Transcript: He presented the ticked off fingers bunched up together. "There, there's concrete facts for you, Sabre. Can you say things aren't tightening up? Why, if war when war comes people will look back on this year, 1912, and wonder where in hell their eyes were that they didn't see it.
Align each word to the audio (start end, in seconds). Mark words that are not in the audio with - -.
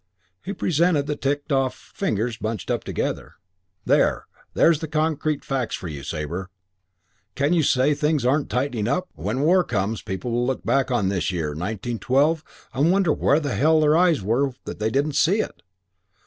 He 0.43 0.51
presented 0.51 1.05
the 1.05 1.15
ticked 1.15 1.51
off 1.51 1.75
fingers 1.93 2.35
bunched 2.35 2.71
up 2.71 2.83
together. 2.83 3.35
"There, 3.85 4.25
there's 4.55 4.79
concrete 4.79 5.45
facts 5.45 5.75
for 5.75 5.87
you, 5.87 6.01
Sabre. 6.01 6.49
Can 7.35 7.53
you 7.53 7.61
say 7.61 7.93
things 7.93 8.25
aren't 8.25 8.49
tightening 8.49 8.87
up? 8.87 9.09
Why, 9.13 9.33
if 9.33 9.37
war 9.37 9.45
when 9.45 9.45
war 9.45 9.63
comes 9.63 10.01
people 10.01 10.31
will 10.31 10.47
look 10.47 10.65
back 10.65 10.89
on 10.89 11.09
this 11.09 11.31
year, 11.31 11.49
1912, 11.49 12.43
and 12.73 12.91
wonder 12.91 13.13
where 13.13 13.35
in 13.35 13.43
hell 13.43 13.79
their 13.79 13.95
eyes 13.95 14.23
were 14.23 14.53
that 14.65 14.79
they 14.79 14.89
didn't 14.89 15.13
see 15.13 15.39
it. 15.39 15.61